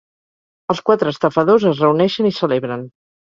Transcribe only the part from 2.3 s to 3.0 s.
i celebren.